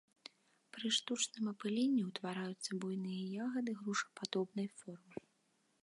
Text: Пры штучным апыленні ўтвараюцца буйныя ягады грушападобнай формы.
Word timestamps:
Пры 0.77 0.87
штучным 0.97 1.45
апыленні 1.53 2.03
ўтвараюцца 2.09 2.71
буйныя 2.85 3.21
ягады 3.49 3.71
грушападобнай 3.83 4.67
формы. 4.83 5.15